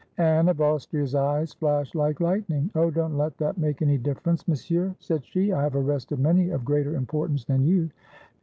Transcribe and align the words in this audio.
Anne 0.17 0.49
of 0.49 0.59
Austria's 0.59 1.13
eyes 1.13 1.53
flashed 1.53 1.93
like 1.93 2.19
lightning. 2.19 2.71
"Oh, 2.73 2.89
don't 2.89 3.19
let 3.19 3.37
that 3.37 3.59
make 3.59 3.83
any 3.83 3.99
difference. 3.99 4.47
Monsieur," 4.47 4.95
257 4.97 4.97
FRANCE 4.97 5.05
said 5.05 5.25
she; 5.31 5.53
"I 5.53 5.61
have 5.61 5.75
arrested 5.75 6.17
many 6.17 6.49
of 6.49 6.65
greater 6.65 6.95
importance 6.95 7.45
then 7.45 7.63
you. 7.67 7.91